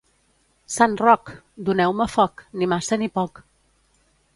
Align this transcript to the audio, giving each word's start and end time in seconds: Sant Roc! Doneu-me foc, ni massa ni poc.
Sant 0.75 0.95
Roc! 1.01 1.29
Doneu-me 1.69 2.09
foc, 2.17 2.45
ni 2.59 2.73
massa 2.75 3.03
ni 3.05 3.15
poc. 3.21 3.49